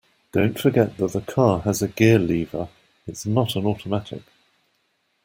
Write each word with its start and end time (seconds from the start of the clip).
Don't 0.31 0.57
forget 0.59 0.97
that 0.97 1.11
the 1.11 1.21
car 1.21 1.59
has 1.59 1.83
a 1.83 1.87
gear 1.87 2.17
lever; 2.17 2.69
it's 3.05 3.27
not 3.27 3.55
an 3.55 3.67
automatic 3.67 4.23